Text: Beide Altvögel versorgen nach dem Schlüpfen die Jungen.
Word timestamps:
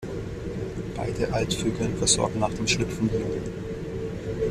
Beide 0.95 1.31
Altvögel 1.31 1.89
versorgen 1.95 2.39
nach 2.39 2.51
dem 2.55 2.67
Schlüpfen 2.67 3.07
die 3.07 3.17
Jungen. 3.19 3.53